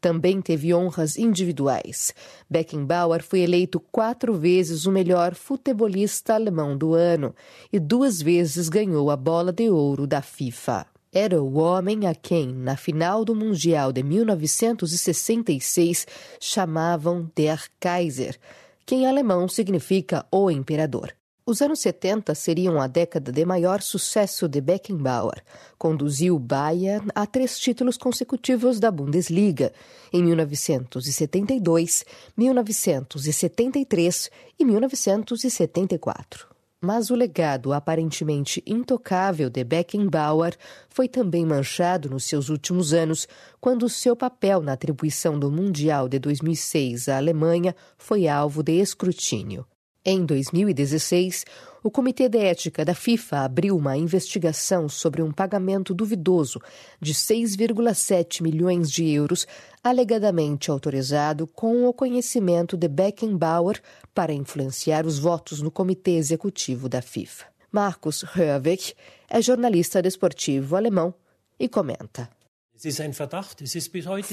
Também 0.00 0.40
teve 0.40 0.72
honras 0.72 1.18
individuais. 1.18 2.14
Beckenbauer 2.48 3.22
foi 3.22 3.40
eleito 3.40 3.78
quatro 3.78 4.32
vezes 4.32 4.86
o 4.86 4.90
melhor 4.90 5.34
futebolista 5.34 6.34
alemão 6.34 6.74
do 6.74 6.94
ano 6.94 7.34
e 7.70 7.78
duas 7.78 8.22
vezes 8.22 8.70
ganhou 8.70 9.10
a 9.10 9.16
bola 9.16 9.52
de 9.52 9.68
ouro 9.68 10.06
da 10.06 10.22
FIFA. 10.22 10.86
Era 11.12 11.42
o 11.42 11.58
homem 11.58 12.06
a 12.06 12.14
quem, 12.14 12.54
na 12.54 12.78
final 12.78 13.26
do 13.26 13.34
Mundial 13.34 13.92
de 13.92 14.02
1966, 14.02 16.06
chamavam 16.40 17.30
Der 17.36 17.62
Kaiser 17.78 18.38
que 18.84 18.94
em 18.94 19.06
alemão 19.06 19.48
significa 19.48 20.26
o 20.30 20.50
imperador. 20.50 21.14
Os 21.44 21.60
anos 21.60 21.80
70 21.80 22.36
seriam 22.36 22.80
a 22.80 22.86
década 22.86 23.32
de 23.32 23.44
maior 23.44 23.82
sucesso 23.82 24.46
de 24.48 24.60
Beckenbauer. 24.60 25.42
Conduziu 25.76 26.36
o 26.36 26.38
Bayern 26.38 27.08
a 27.16 27.26
três 27.26 27.58
títulos 27.58 27.96
consecutivos 27.96 28.78
da 28.78 28.92
Bundesliga, 28.92 29.72
em 30.12 30.22
1972, 30.22 32.04
1973 32.36 34.30
e 34.56 34.64
1974. 34.64 36.51
Mas 36.84 37.10
o 37.10 37.14
legado 37.14 37.72
aparentemente 37.72 38.60
intocável 38.66 39.48
de 39.48 39.62
Beckenbauer 39.62 40.56
foi 40.88 41.06
também 41.06 41.46
manchado 41.46 42.10
nos 42.10 42.24
seus 42.24 42.48
últimos 42.48 42.92
anos, 42.92 43.28
quando 43.60 43.88
seu 43.88 44.16
papel 44.16 44.60
na 44.60 44.72
atribuição 44.72 45.38
do 45.38 45.48
Mundial 45.48 46.08
de 46.08 46.18
2006 46.18 47.08
à 47.08 47.18
Alemanha 47.18 47.76
foi 47.96 48.26
alvo 48.26 48.64
de 48.64 48.72
escrutínio. 48.72 49.64
Em 50.04 50.26
2016, 50.26 51.44
o 51.82 51.90
Comitê 51.90 52.28
de 52.28 52.38
Ética 52.38 52.84
da 52.84 52.94
FIFA 52.94 53.40
abriu 53.40 53.76
uma 53.76 53.96
investigação 53.96 54.88
sobre 54.88 55.20
um 55.20 55.32
pagamento 55.32 55.92
duvidoso 55.92 56.60
de 57.00 57.12
6,7 57.12 58.40
milhões 58.40 58.90
de 58.90 59.10
euros, 59.10 59.46
alegadamente 59.82 60.70
autorizado 60.70 61.46
com 61.46 61.86
o 61.86 61.92
conhecimento 61.92 62.76
de 62.76 62.86
Beckenbauer 62.86 63.80
para 64.14 64.32
influenciar 64.32 65.06
os 65.06 65.18
votos 65.18 65.60
no 65.60 65.70
Comitê 65.70 66.12
Executivo 66.12 66.88
da 66.88 67.02
FIFA. 67.02 67.46
Markus 67.72 68.22
Hörwig 68.22 68.94
é 69.28 69.42
jornalista 69.42 70.00
desportivo 70.00 70.76
alemão 70.76 71.12
e 71.58 71.68
comenta. 71.68 72.30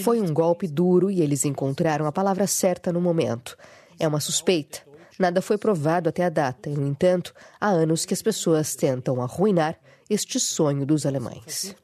Foi 0.03 0.19
um 0.19 0.33
golpe 0.33 0.67
duro 0.67 1.09
e 1.09 1.21
eles 1.21 1.45
encontraram 1.45 2.05
a 2.05 2.11
palavra 2.11 2.45
certa 2.47 2.91
no 2.91 2.99
momento. 2.99 3.57
É 3.99 4.07
uma 4.07 4.19
suspeita. 4.19 4.88
Nada 5.19 5.41
foi 5.41 5.57
provado 5.57 6.07
até 6.07 6.23
a 6.23 6.29
data, 6.29 6.69
e, 6.69 6.73
no 6.73 6.87
entanto, 6.87 7.33
há 7.59 7.67
anos 7.67 8.05
que 8.05 8.13
as 8.13 8.21
pessoas 8.21 8.73
tentam 8.73 9.21
arruinar 9.21 9.77
este 10.09 10.39
sonho 10.39 10.85
dos 10.85 11.05
alemães. 11.05 11.75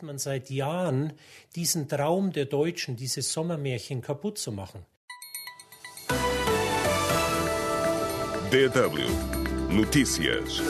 DW 8.49 9.73
Notícias. 9.75 10.61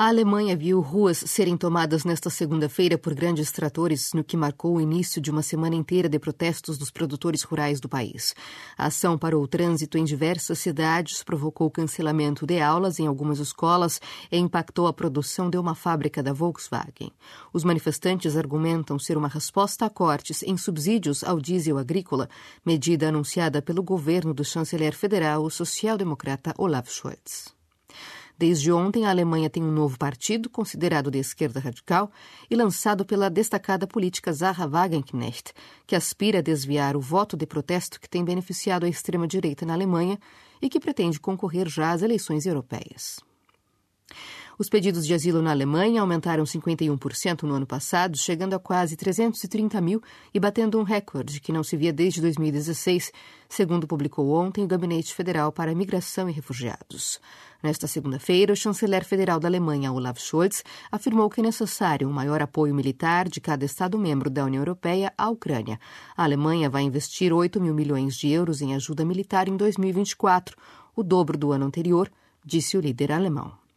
A 0.00 0.06
Alemanha 0.06 0.56
viu 0.56 0.80
ruas 0.80 1.18
serem 1.26 1.56
tomadas 1.56 2.04
nesta 2.04 2.30
segunda-feira 2.30 2.96
por 2.96 3.16
grandes 3.16 3.50
tratores, 3.50 4.12
no 4.12 4.22
que 4.22 4.36
marcou 4.36 4.76
o 4.76 4.80
início 4.80 5.20
de 5.20 5.28
uma 5.28 5.42
semana 5.42 5.74
inteira 5.74 6.08
de 6.08 6.20
protestos 6.20 6.78
dos 6.78 6.88
produtores 6.88 7.42
rurais 7.42 7.80
do 7.80 7.88
país. 7.88 8.32
A 8.76 8.86
ação 8.86 9.18
parou 9.18 9.42
o 9.42 9.48
trânsito 9.48 9.98
em 9.98 10.04
diversas 10.04 10.60
cidades, 10.60 11.24
provocou 11.24 11.68
cancelamento 11.68 12.46
de 12.46 12.60
aulas 12.60 13.00
em 13.00 13.08
algumas 13.08 13.40
escolas 13.40 14.00
e 14.30 14.38
impactou 14.38 14.86
a 14.86 14.92
produção 14.92 15.50
de 15.50 15.58
uma 15.58 15.74
fábrica 15.74 16.22
da 16.22 16.32
Volkswagen. 16.32 17.10
Os 17.52 17.64
manifestantes 17.64 18.36
argumentam 18.36 19.00
ser 19.00 19.18
uma 19.18 19.26
resposta 19.26 19.86
a 19.86 19.90
cortes 19.90 20.44
em 20.44 20.56
subsídios 20.56 21.24
ao 21.24 21.40
diesel 21.40 21.76
agrícola, 21.76 22.28
medida 22.64 23.08
anunciada 23.08 23.60
pelo 23.60 23.82
governo 23.82 24.32
do 24.32 24.44
chanceler 24.44 24.94
federal, 24.94 25.42
o 25.42 25.50
social-democrata 25.50 26.54
Olaf 26.56 26.88
Scholz. 26.88 27.58
Desde 28.38 28.70
ontem, 28.70 29.04
a 29.04 29.10
Alemanha 29.10 29.50
tem 29.50 29.64
um 29.64 29.72
novo 29.72 29.98
partido, 29.98 30.48
considerado 30.48 31.10
de 31.10 31.18
esquerda 31.18 31.58
radical, 31.58 32.08
e 32.48 32.54
lançado 32.54 33.04
pela 33.04 33.28
destacada 33.28 33.84
política 33.84 34.32
Zahra 34.32 34.68
Wagenknecht, 34.68 35.52
que 35.84 35.96
aspira 35.96 36.38
a 36.38 36.42
desviar 36.42 36.96
o 36.96 37.00
voto 37.00 37.36
de 37.36 37.44
protesto 37.46 38.00
que 38.00 38.08
tem 38.08 38.24
beneficiado 38.24 38.86
a 38.86 38.88
extrema-direita 38.88 39.66
na 39.66 39.74
Alemanha 39.74 40.20
e 40.62 40.68
que 40.68 40.78
pretende 40.78 41.18
concorrer 41.18 41.68
já 41.68 41.90
às 41.90 42.00
eleições 42.00 42.46
europeias. 42.46 43.18
Os 44.58 44.68
pedidos 44.68 45.06
de 45.06 45.14
asilo 45.14 45.40
na 45.40 45.52
Alemanha 45.52 46.00
aumentaram 46.00 46.42
51% 46.42 47.44
no 47.44 47.54
ano 47.54 47.66
passado, 47.66 48.18
chegando 48.18 48.54
a 48.54 48.58
quase 48.58 48.96
330 48.96 49.80
mil 49.80 50.02
e 50.34 50.40
batendo 50.40 50.80
um 50.80 50.82
recorde 50.82 51.40
que 51.40 51.52
não 51.52 51.62
se 51.62 51.76
via 51.76 51.92
desde 51.92 52.20
2016, 52.20 53.12
segundo 53.48 53.86
publicou 53.86 54.32
ontem 54.32 54.64
o 54.64 54.66
Gabinete 54.66 55.14
Federal 55.14 55.52
para 55.52 55.72
Migração 55.76 56.28
e 56.28 56.32
Refugiados. 56.32 57.20
Nesta 57.62 57.86
segunda-feira, 57.86 58.52
o 58.52 58.56
chanceler 58.56 59.04
federal 59.04 59.38
da 59.38 59.46
Alemanha, 59.46 59.92
Olaf 59.92 60.18
Scholz, 60.18 60.64
afirmou 60.90 61.30
que 61.30 61.40
é 61.40 61.44
necessário 61.44 62.08
um 62.08 62.12
maior 62.12 62.42
apoio 62.42 62.74
militar 62.74 63.28
de 63.28 63.40
cada 63.40 63.64
Estado-membro 63.64 64.28
da 64.28 64.44
União 64.44 64.60
Europeia 64.60 65.12
à 65.16 65.30
Ucrânia. 65.30 65.78
A 66.16 66.24
Alemanha 66.24 66.68
vai 66.68 66.82
investir 66.82 67.32
8 67.32 67.60
mil 67.60 67.74
milhões 67.74 68.16
de 68.16 68.28
euros 68.28 68.60
em 68.60 68.74
ajuda 68.74 69.04
militar 69.04 69.46
em 69.46 69.56
2024, 69.56 70.56
o 70.96 71.04
dobro 71.04 71.38
do 71.38 71.52
ano 71.52 71.64
anterior, 71.64 72.10
disse 72.44 72.76
o 72.76 72.80
líder 72.80 73.12
alemão. 73.12 73.67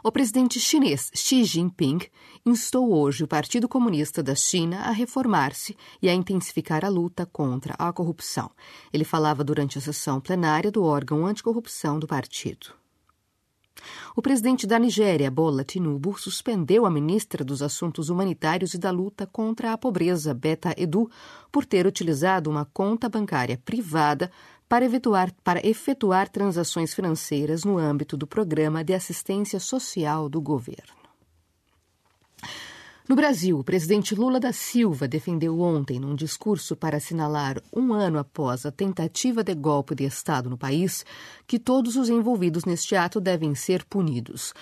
O 0.00 0.12
presidente 0.12 0.60
chinês 0.60 1.10
Xi 1.12 1.42
Jinping 1.42 1.98
instou 2.46 2.94
hoje 2.94 3.24
o 3.24 3.28
Partido 3.28 3.68
Comunista 3.68 4.22
da 4.22 4.34
China 4.34 4.82
a 4.82 4.92
reformar-se 4.92 5.76
e 6.00 6.08
a 6.08 6.14
intensificar 6.14 6.84
a 6.84 6.88
luta 6.88 7.26
contra 7.26 7.74
a 7.76 7.92
corrupção. 7.92 8.48
Ele 8.92 9.02
falava 9.02 9.42
durante 9.42 9.76
a 9.76 9.80
sessão 9.80 10.20
plenária 10.20 10.70
do 10.70 10.84
órgão 10.84 11.26
anticorrupção 11.26 11.98
do 11.98 12.06
partido. 12.06 12.78
O 14.14 14.22
presidente 14.22 14.66
da 14.66 14.78
Nigéria, 14.78 15.30
Bola 15.30 15.64
Tinubu, 15.64 16.16
suspendeu 16.18 16.86
a 16.86 16.90
ministra 16.90 17.44
dos 17.44 17.60
Assuntos 17.60 18.08
Humanitários 18.08 18.74
e 18.74 18.78
da 18.78 18.90
Luta 18.90 19.26
contra 19.26 19.72
a 19.72 19.78
Pobreza, 19.78 20.32
Beta 20.32 20.74
Edu, 20.76 21.10
por 21.50 21.64
ter 21.64 21.86
utilizado 21.86 22.50
uma 22.50 22.64
conta 22.64 23.08
bancária 23.08 23.60
privada 23.64 24.30
para 24.68 24.84
efetuar, 24.84 25.32
para 25.42 25.66
efetuar 25.66 26.28
transações 26.28 26.94
financeiras 26.94 27.64
no 27.64 27.78
âmbito 27.78 28.16
do 28.16 28.26
Programa 28.26 28.84
de 28.84 28.92
Assistência 28.92 29.58
Social 29.58 30.28
do 30.28 30.40
governo. 30.40 30.98
No 33.08 33.16
Brasil, 33.16 33.58
o 33.58 33.64
presidente 33.64 34.14
Lula 34.14 34.38
da 34.38 34.52
Silva 34.52 35.08
defendeu 35.08 35.58
ontem, 35.60 35.98
num 35.98 36.14
discurso 36.14 36.76
para 36.76 36.98
assinalar 36.98 37.56
um 37.74 37.94
ano 37.94 38.18
após 38.18 38.66
a 38.66 38.70
tentativa 38.70 39.42
de 39.42 39.54
golpe 39.54 39.94
de 39.94 40.04
Estado 40.04 40.50
no 40.50 40.58
país, 40.58 41.06
que 41.46 41.58
todos 41.58 41.96
os 41.96 42.10
envolvidos 42.10 42.66
neste 42.66 42.94
ato 42.94 43.18
devem 43.18 43.54
ser 43.54 43.82
punidos. 43.86 44.52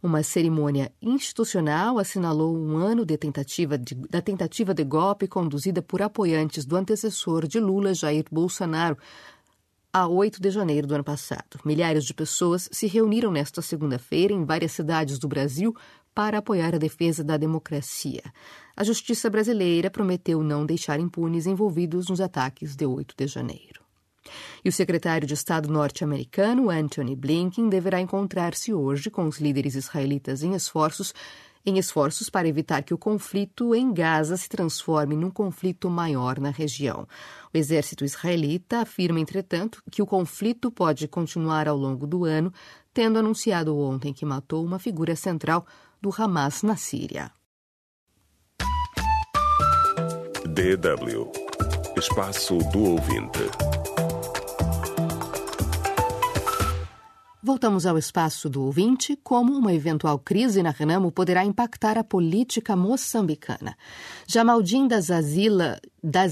Uma 0.00 0.22
cerimônia 0.22 0.92
institucional 1.02 1.98
assinalou 1.98 2.56
um 2.56 2.76
ano 2.76 3.04
de 3.04 3.16
tentativa 3.16 3.76
de, 3.76 3.96
da 3.96 4.22
tentativa 4.22 4.72
de 4.72 4.84
golpe 4.84 5.26
conduzida 5.26 5.82
por 5.82 6.00
apoiantes 6.00 6.64
do 6.64 6.76
antecessor 6.76 7.48
de 7.48 7.58
Lula, 7.58 7.92
Jair 7.92 8.24
Bolsonaro, 8.30 8.96
a 9.98 10.06
8 10.06 10.42
de 10.42 10.50
janeiro 10.50 10.86
do 10.86 10.94
ano 10.94 11.02
passado. 11.02 11.58
Milhares 11.64 12.04
de 12.04 12.12
pessoas 12.12 12.68
se 12.70 12.86
reuniram 12.86 13.32
nesta 13.32 13.62
segunda-feira 13.62 14.30
em 14.30 14.44
várias 14.44 14.72
cidades 14.72 15.18
do 15.18 15.26
Brasil 15.26 15.74
para 16.14 16.36
apoiar 16.36 16.74
a 16.74 16.78
defesa 16.78 17.24
da 17.24 17.38
democracia. 17.38 18.22
A 18.76 18.84
justiça 18.84 19.30
brasileira 19.30 19.90
prometeu 19.90 20.42
não 20.42 20.66
deixar 20.66 21.00
impunes 21.00 21.46
envolvidos 21.46 22.10
nos 22.10 22.20
ataques 22.20 22.76
de 22.76 22.84
8 22.84 23.14
de 23.16 23.26
janeiro. 23.26 23.80
E 24.62 24.68
o 24.68 24.72
secretário 24.72 25.26
de 25.26 25.32
Estado 25.32 25.72
norte-americano, 25.72 26.68
Anthony 26.68 27.16
Blinken, 27.16 27.70
deverá 27.70 27.98
encontrar-se 27.98 28.74
hoje 28.74 29.08
com 29.08 29.26
os 29.26 29.38
líderes 29.38 29.74
israelitas 29.74 30.42
em 30.42 30.54
esforços 30.54 31.14
em 31.66 31.78
esforços 31.78 32.30
para 32.30 32.46
evitar 32.46 32.82
que 32.84 32.94
o 32.94 32.98
conflito 32.98 33.74
em 33.74 33.92
Gaza 33.92 34.36
se 34.36 34.48
transforme 34.48 35.16
num 35.16 35.30
conflito 35.30 35.90
maior 35.90 36.38
na 36.38 36.50
região. 36.50 37.08
O 37.52 37.58
exército 37.58 38.04
israelita 38.04 38.78
afirma, 38.78 39.18
entretanto, 39.18 39.82
que 39.90 40.00
o 40.00 40.06
conflito 40.06 40.70
pode 40.70 41.08
continuar 41.08 41.66
ao 41.66 41.76
longo 41.76 42.06
do 42.06 42.24
ano, 42.24 42.52
tendo 42.94 43.18
anunciado 43.18 43.76
ontem 43.76 44.12
que 44.12 44.24
matou 44.24 44.64
uma 44.64 44.78
figura 44.78 45.16
central 45.16 45.66
do 46.00 46.10
Hamas 46.16 46.62
na 46.62 46.76
Síria. 46.76 47.32
DW 50.46 51.46
Espaço 51.98 52.58
do 52.72 52.92
Ouvinte. 52.92 53.75
Voltamos 57.46 57.86
ao 57.86 57.96
espaço 57.96 58.50
do 58.50 58.64
ouvinte, 58.64 59.16
como 59.22 59.52
uma 59.52 59.72
eventual 59.72 60.18
crise 60.18 60.64
na 60.64 60.70
Renamo 60.70 61.12
poderá 61.12 61.44
impactar 61.44 61.96
a 61.96 62.02
política 62.02 62.74
moçambicana. 62.74 63.76
Jamaldin 64.26 64.88
da 64.88 65.00
Zazila 65.00 65.78
da, 66.06 66.24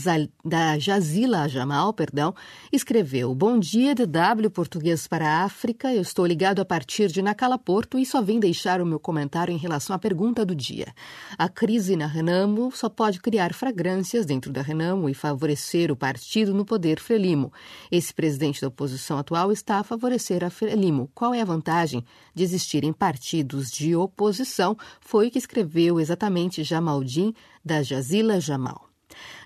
da 0.44 0.78
Jazila 0.78 1.48
Jamal, 1.48 1.92
perdão, 1.92 2.32
escreveu: 2.72 3.34
Bom 3.34 3.58
dia, 3.58 3.94
DW 3.94 4.48
Português 4.52 5.08
para 5.08 5.28
a 5.28 5.44
África. 5.44 5.92
Eu 5.92 6.02
estou 6.02 6.24
ligado 6.24 6.60
a 6.60 6.64
partir 6.64 7.08
de 7.08 7.20
Nacala 7.20 7.58
Porto 7.58 7.98
e 7.98 8.06
só 8.06 8.22
vim 8.22 8.38
deixar 8.38 8.80
o 8.80 8.86
meu 8.86 9.00
comentário 9.00 9.52
em 9.52 9.58
relação 9.58 9.94
à 9.94 9.98
pergunta 9.98 10.44
do 10.44 10.54
dia. 10.54 10.94
A 11.36 11.48
crise 11.48 11.96
na 11.96 12.06
Renamo 12.06 12.70
só 12.72 12.88
pode 12.88 13.20
criar 13.20 13.52
fragrâncias 13.52 14.24
dentro 14.24 14.52
da 14.52 14.62
Renamo 14.62 15.08
e 15.08 15.14
favorecer 15.14 15.90
o 15.90 15.96
partido 15.96 16.54
no 16.54 16.64
poder 16.64 17.00
Frelimo. 17.00 17.52
Esse 17.90 18.14
presidente 18.14 18.60
da 18.60 18.68
oposição 18.68 19.18
atual 19.18 19.50
está 19.50 19.78
a 19.78 19.84
favorecer 19.84 20.44
a 20.44 20.50
Frelimo. 20.50 21.03
Qual 21.14 21.34
é 21.34 21.40
a 21.40 21.44
vantagem 21.44 22.04
de 22.34 22.42
existirem 22.42 22.92
partidos 22.92 23.70
de 23.70 23.94
oposição? 23.96 24.76
Foi 25.00 25.28
o 25.28 25.30
que 25.30 25.38
escreveu 25.38 26.00
exatamente 26.00 26.62
Jamaldin 26.62 27.34
da 27.64 27.82
Jazila 27.82 28.40
Jamal. 28.40 28.88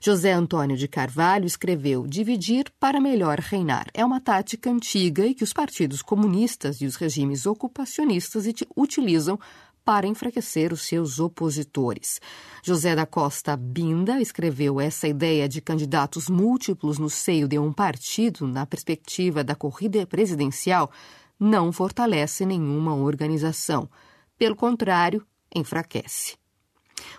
José 0.00 0.32
Antônio 0.32 0.76
de 0.76 0.88
Carvalho 0.88 1.44
escreveu: 1.44 2.06
dividir 2.06 2.72
para 2.78 3.00
melhor 3.00 3.38
reinar 3.38 3.86
é 3.92 4.04
uma 4.04 4.20
tática 4.20 4.70
antiga 4.70 5.26
e 5.26 5.34
que 5.34 5.44
os 5.44 5.52
partidos 5.52 6.02
comunistas 6.02 6.80
e 6.80 6.86
os 6.86 6.96
regimes 6.96 7.46
ocupacionistas 7.46 8.46
utilizam 8.76 9.38
para 9.84 10.06
enfraquecer 10.06 10.70
os 10.70 10.82
seus 10.82 11.18
opositores. 11.18 12.20
José 12.62 12.94
da 12.94 13.06
Costa 13.06 13.56
Binda 13.56 14.20
escreveu 14.20 14.78
essa 14.78 15.08
ideia 15.08 15.48
de 15.48 15.62
candidatos 15.62 16.28
múltiplos 16.28 16.98
no 16.98 17.08
seio 17.08 17.48
de 17.48 17.58
um 17.58 17.72
partido 17.72 18.46
na 18.46 18.66
perspectiva 18.66 19.42
da 19.42 19.54
corrida 19.54 20.06
presidencial 20.06 20.90
não 21.38 21.70
fortalece 21.72 22.44
nenhuma 22.44 22.94
organização. 22.94 23.88
Pelo 24.36 24.56
contrário, 24.56 25.24
enfraquece. 25.54 26.36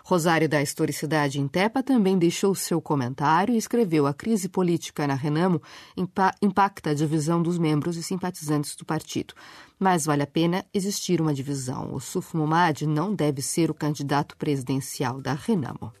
Rosário 0.04 0.48
da 0.48 0.60
Historicidade 0.60 1.40
em 1.40 1.48
Tepa 1.48 1.82
também 1.82 2.18
deixou 2.18 2.54
seu 2.54 2.80
comentário 2.80 3.54
e 3.54 3.58
escreveu: 3.58 4.06
A 4.06 4.14
crise 4.14 4.48
política 4.48 5.06
na 5.06 5.14
Renamo 5.14 5.60
impacta 6.42 6.90
a 6.90 6.94
divisão 6.94 7.42
dos 7.42 7.58
membros 7.58 7.96
e 7.96 8.02
simpatizantes 8.02 8.76
do 8.76 8.84
partido. 8.84 9.34
Mas 9.78 10.04
vale 10.04 10.22
a 10.22 10.26
pena 10.26 10.64
existir 10.74 11.20
uma 11.20 11.34
divisão. 11.34 11.94
O 11.94 12.00
Suf 12.00 12.36
Momad 12.36 12.82
não 12.82 13.14
deve 13.14 13.40
ser 13.40 13.70
o 13.70 13.74
candidato 13.74 14.36
presidencial 14.36 15.20
da 15.20 15.32
Renamo. 15.32 15.92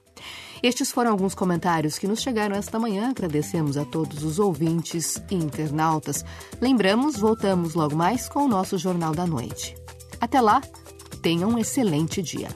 Estes 0.62 0.90
foram 0.90 1.10
alguns 1.10 1.34
comentários 1.34 1.98
que 1.98 2.06
nos 2.06 2.20
chegaram 2.20 2.56
esta 2.56 2.78
manhã. 2.78 3.10
Agradecemos 3.10 3.76
a 3.76 3.84
todos 3.84 4.22
os 4.22 4.38
ouvintes 4.38 5.22
e 5.30 5.34
internautas. 5.34 6.24
Lembramos, 6.60 7.16
voltamos 7.16 7.74
logo 7.74 7.96
mais 7.96 8.28
com 8.28 8.44
o 8.44 8.48
nosso 8.48 8.76
Jornal 8.78 9.14
da 9.14 9.26
Noite. 9.26 9.76
Até 10.20 10.40
lá, 10.40 10.60
tenham 11.22 11.50
um 11.50 11.58
excelente 11.58 12.20
dia. 12.22 12.48